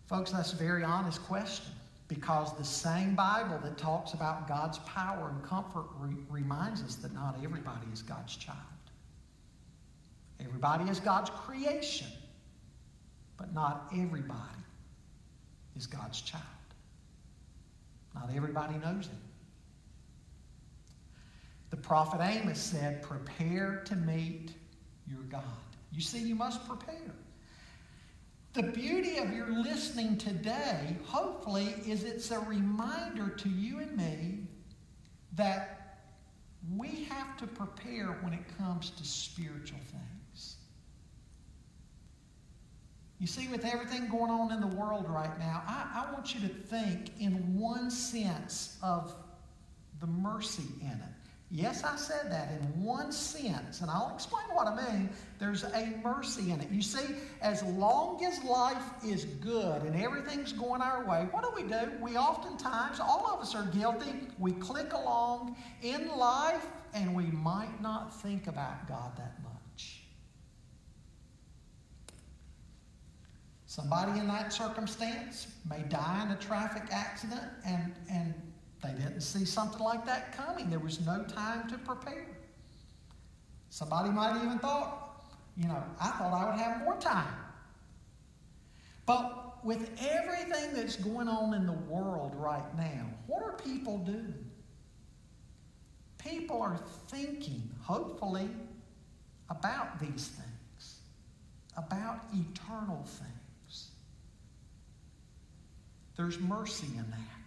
[0.08, 1.72] Folks, that's a very honest question
[2.12, 7.14] because the same Bible that talks about God's power and comfort re- reminds us that
[7.14, 8.58] not everybody is God's child.
[10.42, 12.08] Everybody is God's creation,
[13.38, 14.66] but not everybody
[15.78, 16.44] is God's child.
[18.14, 19.22] Not everybody knows Him.
[21.70, 24.52] The prophet Amos said, Prepare to meet
[25.08, 25.44] your God.
[25.94, 27.16] You see, you must prepare.
[28.54, 34.40] The beauty of your listening today, hopefully, is it's a reminder to you and me
[35.36, 36.02] that
[36.76, 40.58] we have to prepare when it comes to spiritual things.
[43.20, 46.42] You see, with everything going on in the world right now, I, I want you
[46.42, 49.16] to think in one sense of
[50.02, 51.21] the mercy in it.
[51.54, 55.10] Yes, I said that in one sense, and I'll explain what I mean.
[55.38, 56.72] There's a mercy in it.
[56.72, 61.52] You see, as long as life is good and everything's going our way, what do
[61.54, 61.92] we do?
[62.00, 67.82] We oftentimes, all of us are guilty, we click along in life and we might
[67.82, 70.04] not think about God that much.
[73.66, 78.34] Somebody in that circumstance may die in a traffic accident and, and
[78.82, 80.70] they didn't see something like that coming.
[80.70, 82.26] There was no time to prepare.
[83.70, 85.24] Somebody might even thought,
[85.56, 87.34] you know, I thought I would have more time.
[89.06, 94.46] But with everything that's going on in the world right now, what are people doing?
[96.18, 98.50] People are thinking, hopefully,
[99.50, 101.00] about these things,
[101.78, 103.90] about eternal things.
[106.16, 107.41] There's mercy in that.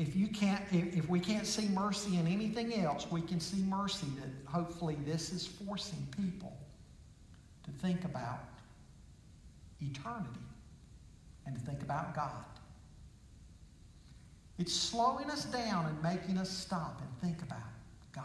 [0.00, 3.60] If you can't, if, if we can't see mercy in anything else, we can see
[3.64, 6.56] mercy that hopefully this is forcing people
[7.64, 8.48] to think about
[9.82, 10.40] eternity
[11.44, 12.46] and to think about God.
[14.58, 17.58] It's slowing us down and making us stop and think about
[18.14, 18.24] God.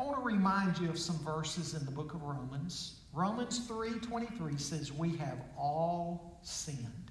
[0.00, 2.96] I want to remind you of some verses in the book of Romans.
[3.12, 7.09] Romans 3:23 says we have all sinned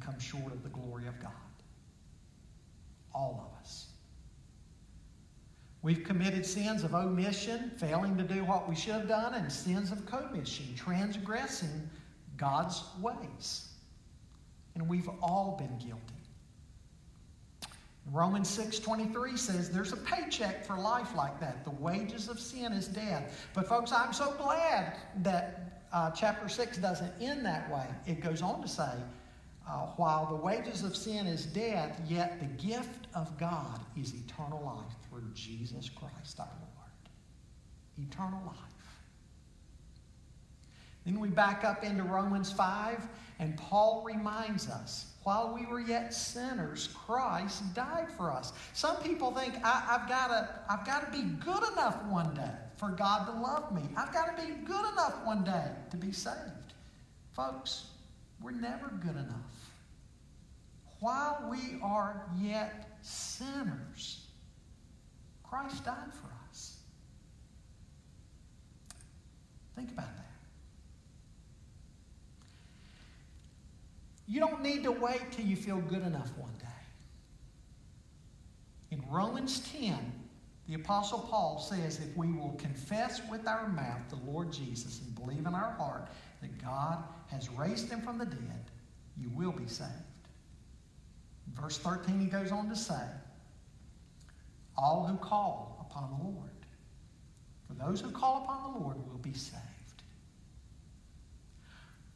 [0.00, 1.32] come short of the glory of God.
[3.14, 3.88] All of us.
[5.82, 9.90] We've committed sins of omission, failing to do what we should have done, and sins
[9.90, 11.90] of commission, transgressing
[12.36, 13.68] God's ways.
[14.74, 16.14] And we've all been guilty.
[18.10, 21.64] Romans 6:23 says there's a paycheck for life like that.
[21.64, 23.46] The wages of sin is death.
[23.54, 27.86] But folks, I'm so glad that uh, chapter 6 doesn't end that way.
[28.06, 28.90] It goes on to say,
[29.68, 34.62] uh, while the wages of sin is death, yet the gift of God is eternal
[34.64, 38.08] life through Jesus Christ our Lord.
[38.08, 38.56] Eternal life.
[41.04, 43.06] Then we back up into Romans 5,
[43.38, 48.52] and Paul reminds us while we were yet sinners, Christ died for us.
[48.72, 52.50] Some people think I, have got to, I've got to be good enough one day
[52.76, 53.82] for God to love me.
[53.96, 56.74] I've got to be good enough one day to be saved.
[57.34, 57.86] Folks,
[58.42, 59.72] we're never good enough.
[61.00, 64.26] While we are yet sinners,
[65.42, 66.78] Christ died for us.
[69.74, 70.32] Think about that.
[74.28, 76.66] You don't need to wait till you feel good enough one day.
[78.92, 79.98] In Romans 10,
[80.68, 85.14] the Apostle Paul says if we will confess with our mouth the Lord Jesus and
[85.14, 86.08] believe in our heart
[86.42, 88.70] that God has raised him from the dead,
[89.16, 89.90] you will be saved.
[91.54, 93.02] Verse 13, he goes on to say,
[94.76, 96.50] All who call upon the Lord,
[97.66, 99.62] for those who call upon the Lord will be saved.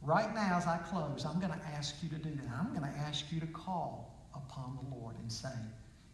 [0.02, 2.50] Right now, as I close, I'm going to ask you to do that.
[2.58, 5.48] I'm going to ask you to call upon the Lord and say,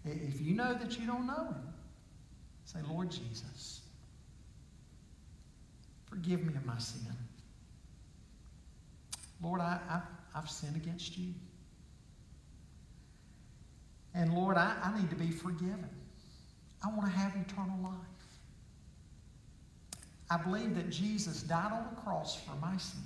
[0.05, 1.73] if you know that you don't know Him,
[2.65, 3.81] Say, Lord Jesus,
[6.09, 7.13] forgive me of my sin.
[9.43, 10.03] Lord, I, I've,
[10.43, 11.35] I've sinned against you.
[14.15, 15.89] And Lord, I, I need to be forgiven.
[16.85, 17.93] I want to have eternal life.
[20.31, 23.03] I believe that Jesus died on the cross for my sin.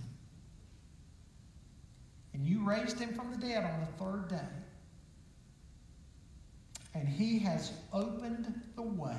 [2.33, 4.53] And you raised him from the dead on the third day.
[6.95, 9.17] And he has opened the way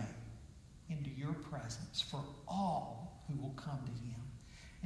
[0.90, 4.07] into your presence for all who will come to him.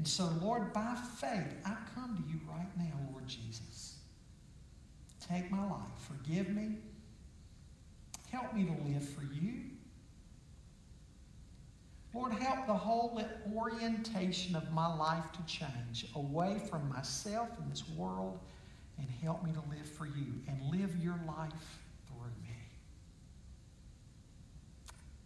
[0.02, 3.98] And so, Lord, by faith, I come to you right now, Lord Jesus.
[5.30, 5.92] Take my life.
[6.08, 6.78] Forgive me.
[8.32, 9.62] Help me to live for you.
[12.16, 13.22] Lord, help the whole
[13.56, 18.40] orientation of my life to change away from myself and this world
[18.98, 21.78] and help me to live for you and live your life
[22.08, 22.56] through me.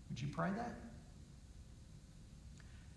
[0.10, 0.76] Would you pray that?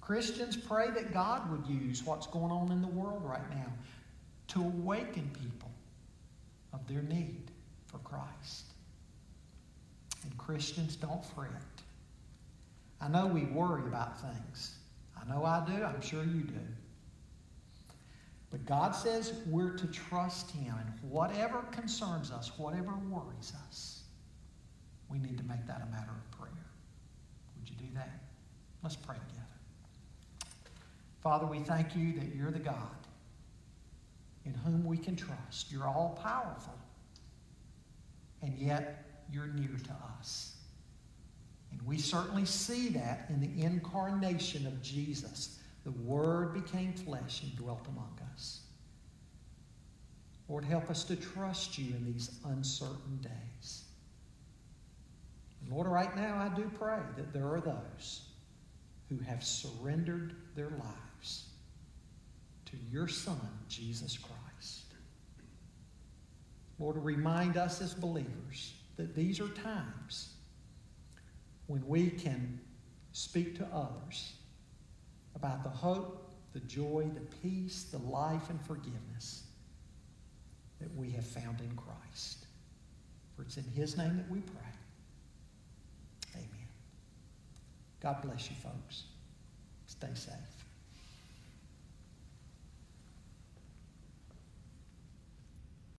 [0.09, 3.70] Christians, pray that God would use what's going on in the world right now
[4.46, 5.70] to awaken people
[6.72, 7.50] of their need
[7.88, 8.72] for Christ.
[10.24, 11.50] And Christians, don't fret.
[13.02, 14.78] I know we worry about things.
[15.14, 15.84] I know I do.
[15.84, 16.54] I'm sure you do.
[18.50, 20.74] But God says we're to trust Him.
[20.80, 24.04] And whatever concerns us, whatever worries us,
[25.11, 26.64] we need to make that a matter of prayer.
[27.59, 28.22] Would you do that?
[28.82, 29.38] Let's pray together.
[31.20, 32.74] Father, we thank you that you're the God
[34.44, 35.70] in whom we can trust.
[35.70, 36.78] You're all powerful,
[38.42, 40.54] and yet you're near to us.
[41.70, 45.58] And we certainly see that in the incarnation of Jesus.
[45.84, 48.60] The Word became flesh and dwelt among us.
[50.48, 53.84] Lord, help us to trust you in these uncertain days.
[55.60, 58.22] And Lord, right now I do pray that there are those
[59.08, 60.70] who have surrendered their
[61.18, 61.44] lives
[62.66, 64.84] to your Son, Jesus Christ.
[66.78, 70.34] Lord, remind us as believers that these are times
[71.66, 72.60] when we can
[73.12, 74.34] speak to others
[75.34, 79.44] about the hope, the joy, the peace, the life, and forgiveness
[80.80, 82.46] that we have found in Christ.
[83.34, 84.72] For it's in His name that we pray.
[86.36, 86.68] Amen.
[88.00, 89.04] God bless you, folks.
[89.86, 90.57] Stay safe.